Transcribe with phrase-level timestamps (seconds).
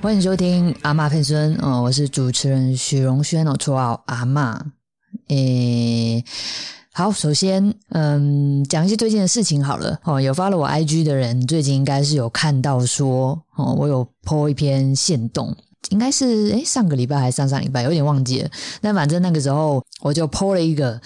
[0.00, 4.64] 欢迎收听阿妈骗孙哦，我是主持人许荣轩哦，绰号阿妈。
[5.26, 6.24] 诶，
[6.92, 10.20] 好，首先嗯，讲一些最近的事情好了哦。
[10.20, 15.54] 有发了我 IG 的人，最近应该是有看到说哦，我有 po 一篇线动，
[15.90, 18.48] 应该是诶上个礼拜还是上上礼拜，有点忘记了。
[18.80, 21.00] 但反正那个时候我就 po 了一个，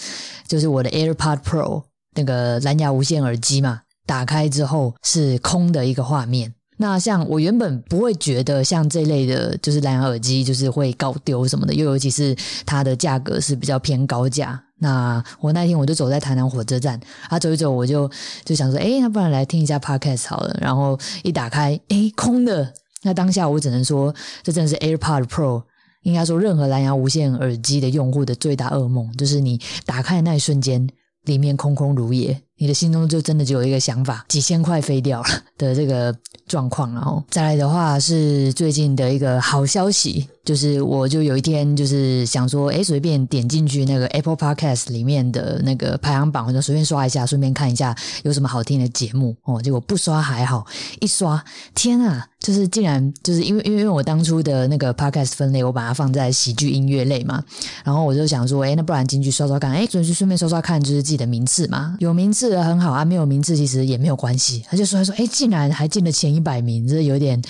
[0.46, 1.84] 就是我的 AirPod Pro
[2.14, 6.54] 那个蓝牙无线耳机嘛，打开之后是空的一个画面。
[6.82, 12.36] 那像我原本不会觉得像这类的，就是蓝牙耳机就是会高丢什么的，又尤其是
[12.66, 14.60] 它的价格是比较偏高价。
[14.80, 18.10] 那我那天我就走在台南火车站，啊走一走，我就
[18.44, 20.58] 就想说，哎，那不然来听一下 Podcast 好了。
[20.60, 22.74] 然后一打开，哎，空的。
[23.04, 25.62] 那当下我只能说，这真的是 AirPod Pro，
[26.02, 30.88] 应该说任何蓝牙无线耳机的用户的最大噩梦，就是你打开的那一瞬间，
[31.26, 32.42] 里面空空如也。
[32.62, 36.14] 你的心中就真的只有一个想法，几千块飞掉了的这个
[36.46, 49.60] 状况，然后再来的话是最近的一个好消息，就是我就有一天就是想说，哎，随便点进去那个 Apple Podcast 里面的那个排行榜，我就随便刷一下，顺便看一下有什么好听的节目哦。
[49.60, 50.64] 结果不刷还好，
[51.00, 52.28] 一刷，天啊！
[52.42, 57.42] 就是竟然就是因为因为我当初的那个 Podcast 分类，我把它放在喜剧音乐类嘛，
[57.84, 62.52] 然后我就想说，哎，那不然进去刷刷看，哎，顺顺便刷刷看，就是自己的名次嘛，有名次。
[62.62, 64.62] 很好啊，没有名次其实也没有关系。
[64.68, 67.40] 他就说他说，哎，竟然还进了前一百名，这有点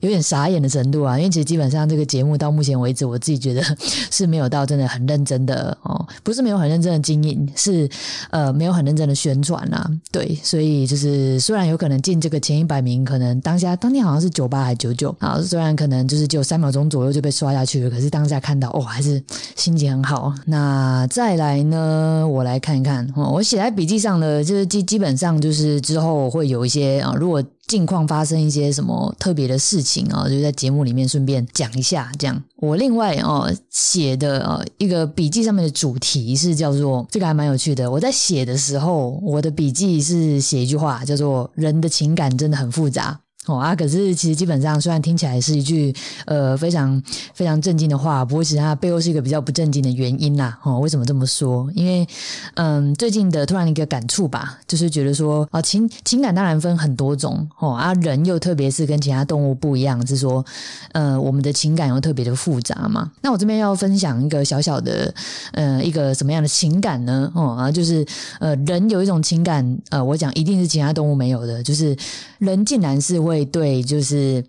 [0.00, 1.18] 有点傻眼的程度啊。
[1.18, 3.62] 因为其实基本上这个节目到目前为止，我自己觉得
[4.10, 7.88] 是没有到真的很认真的哦，不是没有很认真的经营，是
[8.30, 9.90] 呃没有很认真的宣传啦。
[10.10, 19.22] 对，所以就是虽然有可能进这个前一百名，可能当下当天好像是九九八还九九啊，虽然可能就是只有三秒钟左右就被刷下去了，可是当下看到哦，还是
[19.54, 20.34] 心情很好。
[20.46, 24.42] 那再来呢，我来看一看，我写在笔记上的。
[24.42, 32.10] 就是基基本上就是之后会有一些啊，如果近况发生一些什么特别的事情啊，就在节目里面顺便讲一下。
[32.18, 37.88] 这样，我另外哦写的呃一个笔记上面的主题是叫做这个还蛮有趣的。
[37.88, 43.20] 我在写的时候，我的笔记是写一句话，叫做“人的情感真的很复杂”。
[43.46, 45.92] 哦啊，可是其实基本上，虽然听起来是一句
[46.26, 47.02] 呃非常
[47.34, 50.56] 非常震惊的话，不过其实它背后是一个比较不正经的原因啦。
[50.62, 51.68] 哦，为什么这么说？
[51.74, 52.06] 因为
[52.54, 60.44] 嗯，最近的突然一个感触吧，就是觉得说啊，情情感当然分很多种哦啊，人又特别是跟其他动物不一样，是说
[60.92, 63.10] 呃，我们的情感又特别的复杂嘛。
[63.22, 65.12] 那我这边要分享一个小小的
[65.50, 67.28] 呃一个什么样的情感呢？
[67.34, 68.06] 哦啊，就是
[68.38, 71.96] 呃，人有一种情感，呃，我讲一定是其他动物没有的，就是
[72.38, 73.31] 人竟然是会。
[73.32, 74.44] 会对，就是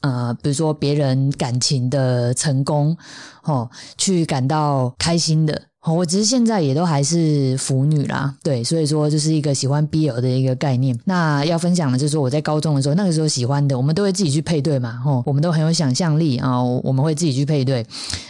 [0.00, 2.96] 呃，比如说别人感情的成功，
[3.44, 5.68] 哦，去感到开心的。
[5.92, 10.98] 我只是现在也都还是腐女啦，对，所以说就是一个喜欢 BL 的一个概念。
[11.04, 17.86] 那要分享的就是说我在高中的时候，那个时候喜欢的，我们都会自己去配对嘛，吼，我们都很有想象力啊，我们会自己去配对。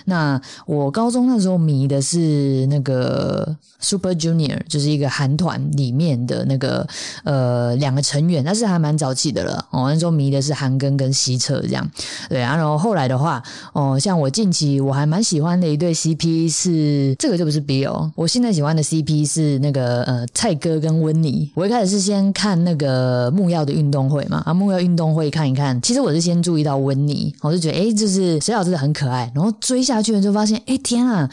[0.06, 6.84] 那我高中那时候迷的是那个 Super Junior，就是一个韩团里面的那个
[7.22, 9.64] 呃两个成员，那是还蛮早期的了。
[9.70, 11.88] 哦，那时候迷的是韩庚跟西澈这样，
[12.28, 12.56] 对啊。
[12.56, 13.40] 然后后来的话，
[13.72, 17.43] 哦，像我近期我还蛮喜欢的一对 CP 是这个就。
[17.44, 21.50] 不是 BL，我现在喜欢的 CP 是那个呃蔡哥跟温妮。
[21.54, 25.80] 我一开始是先看那个木曜的运动会嘛，啊木曜运动会看一看。
[25.82, 29.30] 其实我是先注意到温妮，我就觉得哎，就是谁老真的很可爱。
[29.34, 31.28] 然后追下去了就发现，哎天啊！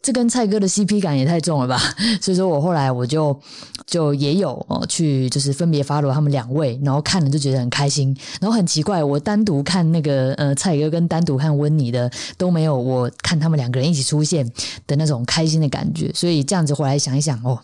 [0.00, 1.78] 这跟蔡哥的 CP 感也太重了吧，
[2.20, 3.38] 所以说我后来我就
[3.86, 14.50] 就也有去就是分别发了他们两位，然后看了就觉得很开心，然后很奇怪，我单独看那个呃蔡哥跟单独看温妮的都没有我看他们两个人一起出现
[14.86, 17.60] 的那种开心的感觉，所以这样子回来想一想哦，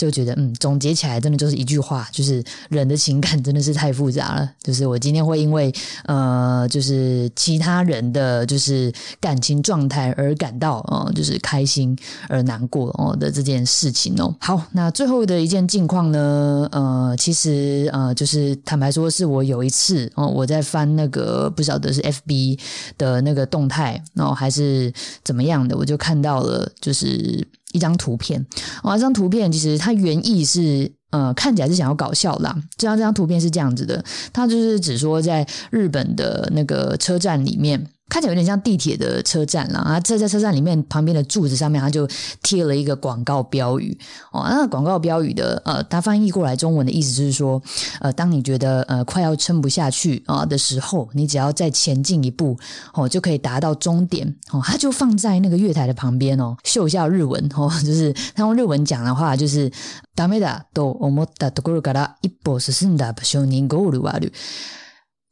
[0.00, 5.72] 就觉得嗯总结起来真的就是一句话，就是人的情感真的是太复杂了，就是我今天会因为
[6.04, 11.64] 呃就是其他人的就是感情状态而感到呃就是开。
[11.70, 11.96] 心
[12.28, 16.68] 而难过哦的这件事情哦，好，那最后的一件近况呢？
[16.72, 22.58] 呃，其实呃，就是坦白说，是我有一次哦，我在翻那个不晓得是 FB
[22.98, 24.92] 的那个动态哦，还是
[25.22, 28.44] 怎么样的，我就看到了，就是一张图片。
[28.82, 32.56] 哦，这张图片其实它原意是呃，看起来是想要搞笑啦。
[32.76, 37.86] 这张这张图片是这样子的，它就是只说在日本的那个车站里面。
[38.09, 39.99] 看起来有点像地铁的车站了啊！
[39.99, 42.07] 这在车站里面旁边的柱子上面，它就
[42.43, 43.97] 贴了一个广告标语
[44.31, 44.45] 哦。
[44.47, 47.59] 那广告标语的呃，它翻译过来中文的意思就是说，
[47.99, 52.55] 呃，当你觉得呃快要撑不下去啊的时候，你只要再前进一步
[52.93, 54.61] 哦，就可以达到终点哦。
[54.63, 59.71] 它就放在那个月台的旁边哦，秀一下日文哦，就是他用日文讲的话就是“
[60.15, 64.31] ダメだと思ったところから一歩進んだ場所にゴールはある”。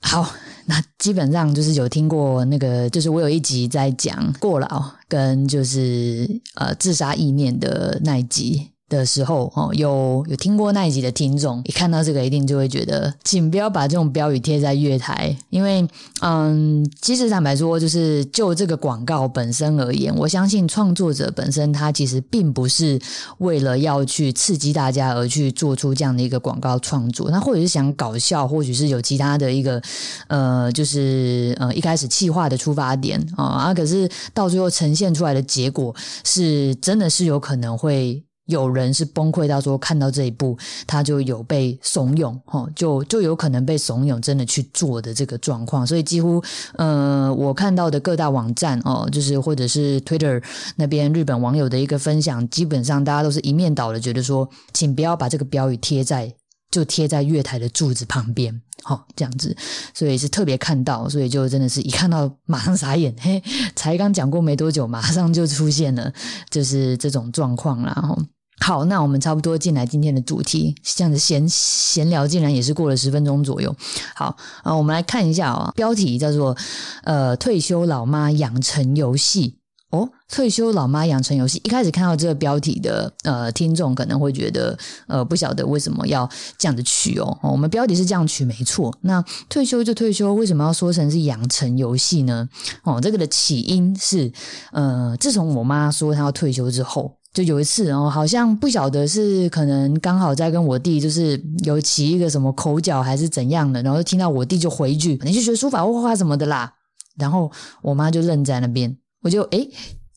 [0.00, 0.32] 好，
[0.66, 8.70] 那基本上就是有听过那个，就是我有一集在讲过劳跟就是呃自杀意念的那一集。
[8.88, 15.86] 的时候哦，有有听过那一集的听众，一看到这个一定就会觉得，请不要把这种标语贴在月台，因为
[16.20, 22.98] 嗯，其实坦白说，就是就这个广告本身而言，我相信创作者本身他其实并不是
[23.38, 29.82] 为了要去刺激大家而去做出这样的一个广告创作，那或者是想搞笑，或许是有其他的一个
[30.28, 35.94] 呃，就是呃一开始气化的出发点啊啊，可是到最后呈现出来的结果
[36.24, 38.24] 是真的是有可能会。
[38.48, 40.56] 有人是崩溃到说看到这一步，
[40.86, 45.86] 他就有被怂恿，哈，就就有可能被怂恿真的去做的这个状况。
[45.86, 46.42] 所以几乎，
[46.76, 50.42] 呃，我看到的各大网站哦，就是或者是 Twitter
[50.76, 56.34] 那边日本网友的一个分享，基本上大家都是一面倒的，觉得说，请不要把这个标语贴在
[56.70, 59.54] 就贴在月台的柱子旁边，好这样子。
[59.92, 63.42] 所以是特别看到，所以就真的是一看到马上傻眼，嘿，
[63.76, 66.10] 才刚讲过没多久，马上就出现了，
[66.48, 68.18] 就是这种状况，然后。
[68.60, 73.74] 好，那我们差不多进来今天的主题，这样子闲闲聊，竟然也是过了十分钟左右。
[74.14, 76.56] 好啊，我们来看一下啊，标题叫做
[77.04, 79.56] “呃，退休老妈养成游戏”。
[79.90, 86.28] 哦，退休老妈养成游戏，一开始看到这个标题的呃听众可能会觉得呃不晓得为什么要
[86.58, 87.38] 这样子取哦。
[87.42, 92.46] 我们标题是这样取没错，那退休就退休，为什么要说成是养成游戏呢？
[92.82, 94.30] 哦，这个的起因是
[94.72, 97.17] 呃，自从我妈说她要退休之后。
[97.32, 106.72] 就有一次哦，好像不晓得是可能刚好在跟我弟就是有起一个什么口角还是怎样的，然后就听到我弟就回一句：“你去学书法画画什么的啦。”
[107.16, 107.50] 然后
[107.82, 109.68] 我妈就愣在那边，我就诶，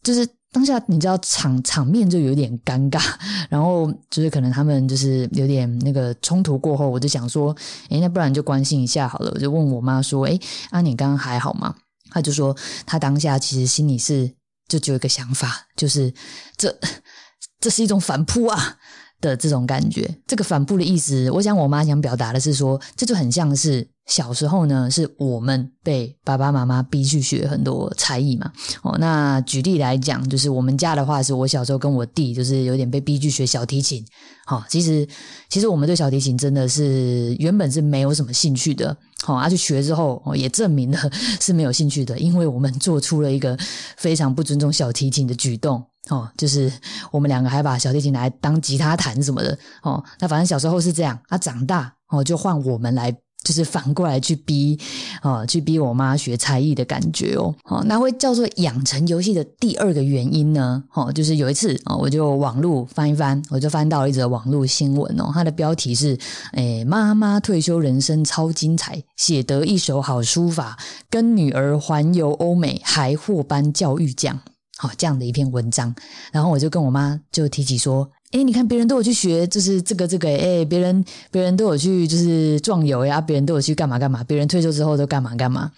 [0.02, 3.02] 就是当下你知道场场面就有点尴尬，
[3.50, 7.56] 然后就是可能他们就是有点那个冲突过后，我就想说
[7.90, 11.76] ：“诶，那不然就关心一下好了。”我就问我妈说：“诶，啊，你刚刚还好吗？”
[12.10, 12.56] 她就说
[12.86, 14.32] ：“她当下其实心里是。”
[14.72, 16.14] 就只有一个想法，就是
[16.56, 16.80] 这
[17.60, 18.78] 这是一种反扑啊。
[19.22, 20.14] 的这种感觉。
[20.28, 28.52] 这个反扑的意思，我想我妈想表达的是说，这就很像是小时候呢，是我们被爸爸妈妈逼去学很多才艺嘛。
[28.82, 34.04] 哦，那举例来讲，就是我们家的话，是我小时候跟我弟，就是有点被逼去学小提琴。
[34.46, 35.08] 好，其实
[35.50, 38.96] 其实我们对小提琴真的是原本是没有什么兴趣的。
[39.24, 40.98] 好，而去学之后，也证明了
[41.40, 43.56] 是没有兴趣的，因为我们做出了一个
[43.96, 45.82] 非常不尊重小提琴的举动。
[46.12, 46.72] 哦，就是
[47.10, 49.58] 我们两个还把小提琴来当吉他弹什么的。
[49.82, 53.12] 哦，那反正小时候是这样，啊，长大哦就换我们来。
[53.44, 54.80] 就是反过来去逼，
[55.24, 66.16] 哦，去逼我妈学才艺的感觉哦，好，那会叫做养成游戏的第二个原因呢，哦，就是有一次哦，我就网络翻一翻，我就翻到了一则网络新闻哦，它的标题是，
[66.54, 70.78] 诶，妈妈退休人生超精彩，写得一手好书法，
[71.10, 74.40] 跟女儿环游欧美，还获颁教育奖，
[74.82, 75.94] 好，这样的一篇文章，
[76.32, 78.10] 然后我就跟我妈就提起说。
[78.32, 85.70] 哎，你看别人都有去学，就是这个这个，哎，别人别人都有去，就是壮游呀，别人都有去干嘛干嘛，别人退休之后都干嘛干嘛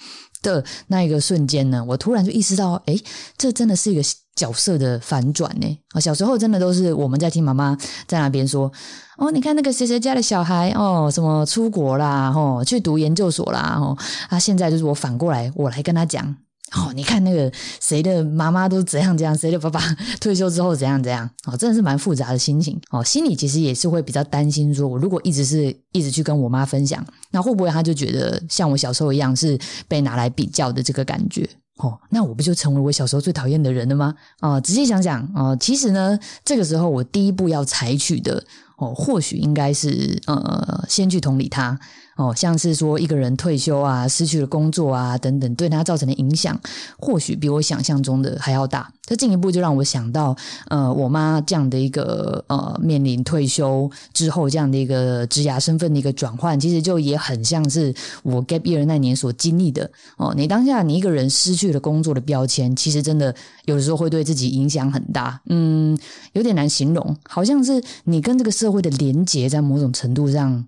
[0.44, 2.96] 的那一个瞬间呢，我突然就意识到，哎，
[3.40, 4.04] 这真的是一个
[4.36, 5.80] 角色的反转呢。
[5.96, 7.76] 啊，小时候真的都是我们在听妈妈
[8.06, 8.72] 在那边说，
[9.18, 13.98] 哦，你看那个谁谁家的小孩，哦，什么出国啦，哦，去读研究所啦，哦，
[14.30, 16.36] 啊，现在就是我反过来，我来跟他讲。
[16.76, 19.80] 哦，你看那个谁的妈妈都怎样怎样，谁的爸爸
[20.20, 22.80] 退休之后怎样怎样，哦，真的是蛮复杂的心情。
[22.90, 31.48] 哦，心里其实也是会比较担心，说我如果一直是一直去跟我妈分享，那会不会他就觉得像我小时候一样是被拿来比较的这个感觉？
[31.78, 34.14] 哦，那我不就成为我小时候最讨厌的人了吗？
[34.40, 38.44] 啊，仔细想想，啊，其实呢，这个时候我第一步要采取的，
[38.84, 41.80] 哦，或许应该是呃，先去同理他。
[42.16, 46.60] 哦，像是说一个人退休啊，失去了工作啊，等等，对他造成的影响，
[47.00, 48.94] 或许比我想象中的还要大。
[49.06, 50.36] 这进一步就让我想到，
[50.70, 59.90] 呃，我妈这样的一个呃，面临退休之后这样的一个职涯身份的一个转换，其实就也很像是我 gap year 那年所经历的。
[60.18, 63.34] 哦，你当下你一个人失去了工作的标签，其实真的
[63.66, 65.42] 有的时候会对自己影响很大。
[65.48, 65.98] 嗯，
[66.34, 70.66] 有点难形容，好像是你跟这个社会的连结在某种程度上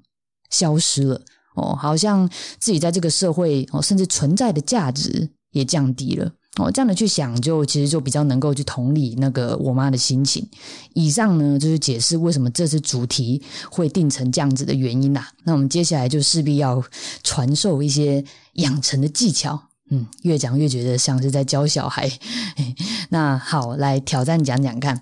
[0.50, 1.22] 消失了。
[1.56, 6.32] 哦，好像自己在这个社会哦，甚至存在的价值也降低了。
[6.58, 10.46] 哦，这样的去想，就其实就比较能够去同理那个我妈的心情。
[10.94, 15.30] 以上呢，就是解释为什么这次主题会定成这样子的原因啦。
[15.44, 16.84] 那我们接下来就势必要
[17.24, 19.62] 传授一些养成的技巧。
[19.92, 22.10] 嗯，越讲越觉得像是在教小孩。
[23.10, 25.02] 那好，来挑战讲讲看。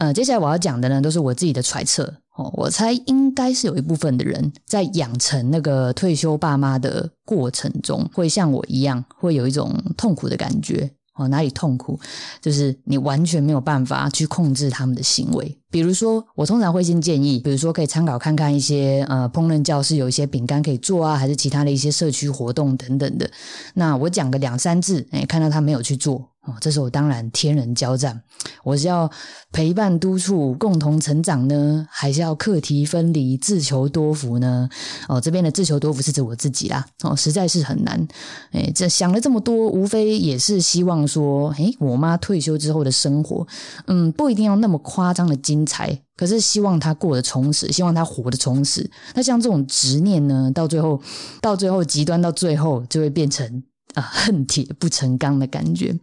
[0.00, 2.10] 呃，接下来我要讲的呢，都是我自己的揣测。
[2.36, 10.90] 哦，我猜应该是有一部分的人在养成那个退休爸妈的过程中，会像我一样，会有一种痛苦的感觉。
[11.16, 12.00] 哦，哪里痛苦？
[12.40, 15.58] 就是你完全没有办法去控制他们的行为。
[15.70, 23.30] 比如说，我通常会先建议，比如说可以参考看看一些呃烹饪教室有一些饼干可以做啊，还是其他的一些社区活动等等的。
[23.74, 26.29] 那我讲个两三字，哎，看到他没有去做。
[26.46, 28.22] 哦，这时候当然天人交战，
[28.64, 29.10] 我是要
[29.52, 34.66] 陪伴督促共同成长呢，还是要课题分离自求多福呢？
[35.06, 36.86] 哦，这边的自求多福是指我自己啦。
[37.02, 38.08] 哦，实在是很难。
[38.52, 43.46] 哎，这想了这么多，无非也是希望说，哎，我妈退休之后的生活，
[43.86, 48.90] 嗯，不一定要那么夸张的精彩，可是希望她过得充实，希望她活得充实。
[49.14, 51.02] 那像这种执念呢，到最后，
[51.42, 53.62] 到最后极端到最后，就会变成。
[53.94, 55.94] 啊， 恨铁不成钢的感觉。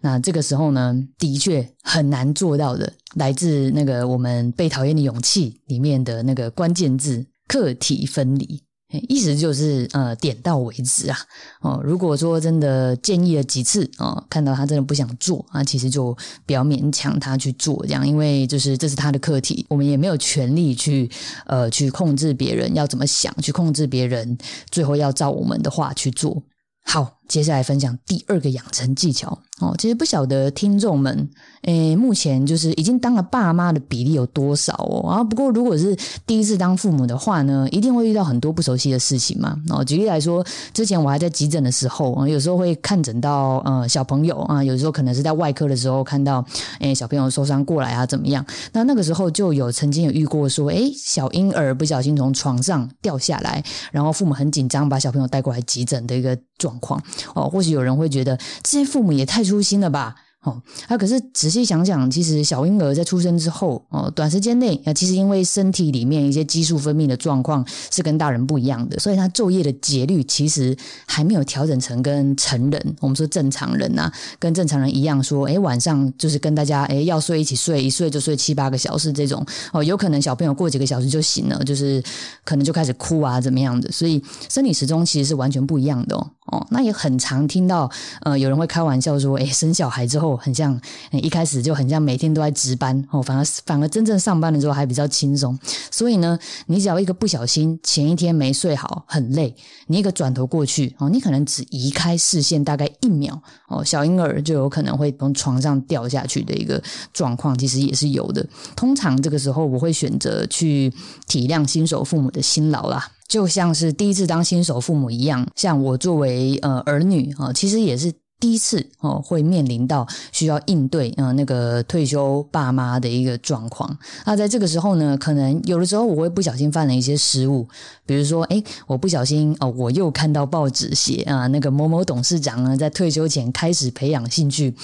[0.00, 2.92] 那这个时候呢，的确很难做到的。
[3.14, 8.60] 来自那个我们被讨厌的勇气里面的那个关键字“课题分离”，
[9.08, 11.16] 意思就是呃，点到为止啊。
[11.60, 21.08] 哦，如果说真的建议了几次哦，看到他真的不想做啊，其实就不要勉强他去做这样，因为就是这是他的课题，我们也没有权利去
[21.46, 24.36] 呃去控制别人要怎么想，去控制别人
[24.70, 26.42] 最后要照我们的话去做。
[26.84, 29.74] 好，接下来分享第二个养成技巧哦。
[29.78, 31.28] 其实不晓得听众们，
[31.62, 35.08] 诶，目前就是已经当了爸妈的比例有多少哦？
[35.08, 39.56] 啊，不过如果是第一次当父母的话呢，一定会遇到很多不熟悉的事情嘛。
[39.70, 46.44] 哦，举例来说，之前我还在急诊的时候，有时候会看诊到呃小朋友啊，有时候可能是在外科的时候看到
[46.80, 48.44] 诶小朋友受伤过来啊，怎么样？
[48.72, 57.02] 那那个时候就有曾经有遇过说，诶小婴儿不小心从床上掉下来，然后父母很紧张，把小朋友带过来急诊的一个状况
[57.34, 57.48] 哦。
[57.48, 60.16] 或许有人会觉得这些父母也太粗心了吧。
[60.42, 82.02] 哦，他可是仔细想想，其实小婴儿在出生之后，哦，短时间内啊，其实因为身体里面一些激素分泌的状况是跟大人不一样的，所以他昼夜的节律其实还没有调整成跟成人，我们说正常人呐，跟正常人一样，说，哎，晚上就是跟大家，哎，要睡一起睡，一睡就睡七八个小时这种，哦，有可能小朋友过几个小时就醒了，就是
[82.44, 86.30] 可能就开始哭啊，怎么样的，所以生理时钟其实是完全不一样的哦。
[86.46, 87.88] 哦，那也很常听到，
[88.22, 95.58] 呃，有人会开玩笑说，哎，生小孩之后很像，一开始就很像每天都在值班，哦，反而反而真正上班的时候还比较轻松。
[95.90, 99.54] 所以呢，你只要一个不小心，前一天没睡好，很累，
[99.86, 108.46] 你一个转头过去，哦，你可能只移开视线大概一秒，哦，小婴儿就有可能会从床上掉下去的一个状况，其实也是有的。
[108.74, 110.92] 通常这个时候，我会选择去
[111.26, 113.10] 体谅新手父母的辛劳啦。
[113.28, 118.12] 就像是第一次当新手父母一样，像我作为呃儿女啊，其实也是。
[118.42, 123.96] 第一次哦，会面临到需要应对啊那个退休爸妈的一个状况。
[124.26, 127.68] 那在这个时候呢，可能有的时候我会不小心犯了一些失误，
[128.04, 134.74] 比如说，哎，我不小心哦，我又看到报纸写啊，那个某某董事长呢，在退休前开始培养兴趣，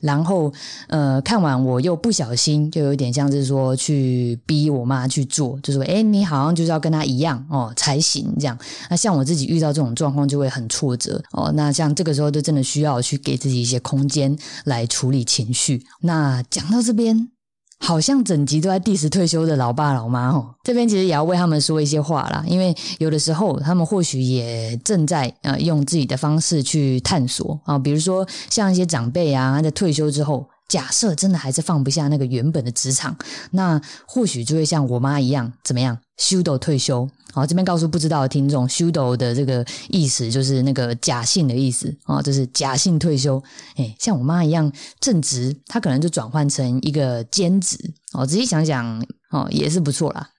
[0.00, 0.52] 然后
[0.86, 8.56] 呃，看完我又不小心，就有点像是说去逼我妈去做，就说，哎，你好像就是要跟他一样哦才行这样。
[8.88, 11.50] 那像我自己遇到这种状况，就会很挫折哦。
[11.56, 13.02] 那像这个时候，就真的需要。
[13.08, 15.82] 去给自己一些空间来处理情绪。
[16.02, 17.30] 那讲到这边，
[17.78, 20.54] 好像整集都在 diss 退休的老爸老妈哦。
[20.62, 30.46] 这边其实也要为他们说一些话啦，因为有的时候他们或许也正在呃用自己的方式去探索啊，比如说像一些长辈啊，在退休之后。
[30.68, 33.16] 假设真的还是放不下那个原本的职场，
[33.52, 35.98] 那或许就会像我妈一样，怎么样？
[36.18, 37.08] 修斗退休。
[37.32, 43.42] 好，这边告诉不知道的听众，修斗的这个意思就是那个假性的意思啊，就是假性退休。
[43.76, 44.70] 哎，像我妈一样
[45.00, 47.76] 正职，她可能就转换成一个兼职。
[48.12, 50.30] 哦，仔细想想，哦，也是不错啦。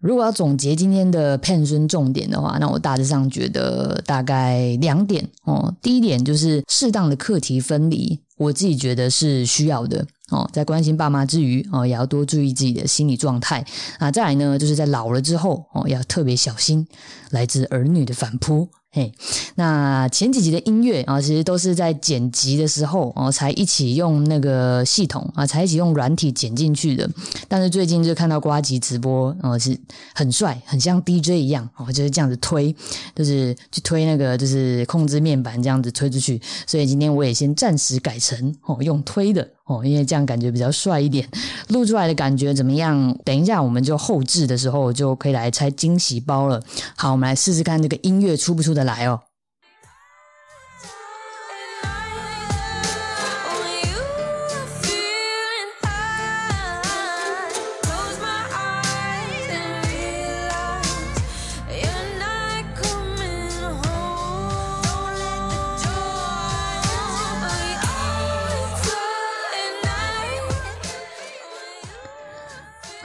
[0.00, 5.74] 如果要总结今天的骗孙重点的话，那我大致上觉得大概两点哦。
[5.82, 8.18] 第一点就是适当的课题分离。
[8.40, 13.62] 我自己觉得是需要的哦，在关心爸妈之余哦，也要多注意自己的心理状态
[13.98, 14.10] 啊。
[14.10, 16.88] 再来呢，就是在老了之后哦，要特别小心
[17.28, 18.66] 来自儿女的反扑。
[18.92, 19.12] 嘿，
[19.54, 27.08] 那前几集的音乐啊，其实都是在剪辑的时候哦，才一起用那个系统啊，才一起用软体剪进去的。
[27.46, 29.78] 但是最近就看到瓜吉直播，哦，是
[30.12, 32.74] 很帅，很像 DJ 一样哦，就是这样子推，
[33.14, 36.42] 就是去推那个就是控制面板这样子推出去。
[36.66, 41.24] 所以今天我也先暂时改成哦用推的哦，因为这样感觉比较帅一点。
[41.68, 43.16] 录出来的感觉怎么样？
[43.24, 46.60] 等一下我们就后置的时候就可以来拆惊喜包了。
[46.96, 49.20] 好，我们来试试看这个音乐出不出得来哦。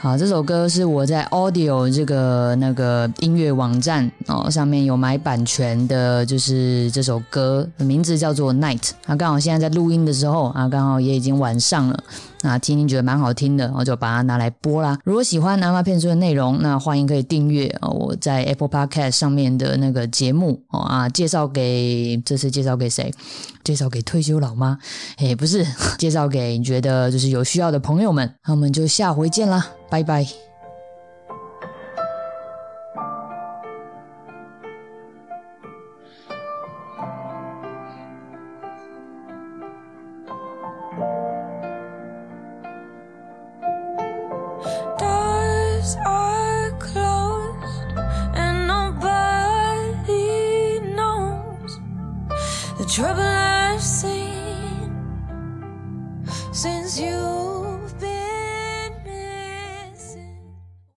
[0.06, 8.90] 啊，这首歌是我在 Audio 这个那个音乐网站哦上面有买版权的，就是这首歌名字叫做 Night。
[9.06, 12.04] 啊，刚好现在在录音的时候啊，刚好也已经晚上了。
[12.42, 14.98] 那听听觉得蛮好听的，我就把它拿来播啦。
[15.04, 17.74] 如果喜欢南妈片中的内容，那欢迎可以订阅。
[17.82, 23.12] 我在 Apple Podcast 上面的那个节目哦啊，介绍给这次介绍给谁？
[23.64, 24.78] 介绍给退休老妈？
[25.18, 25.66] 诶，不是，
[25.98, 28.32] 介绍给你觉得就是有需要的朋友们。
[28.46, 30.45] 那我们就下回见啦，拜拜。